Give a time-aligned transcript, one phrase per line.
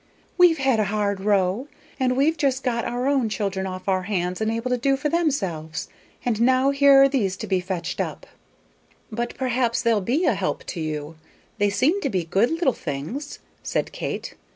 [0.35, 1.67] "We've had a hard row,
[1.99, 5.09] and we've just got our own children off our hands and able to do for
[5.09, 5.89] themselves,
[6.25, 8.25] and now here are these to be fetched up."
[9.11, 11.17] "But perhaps they'll be a help to you;
[11.59, 14.33] they seem to be good little things," said Kate.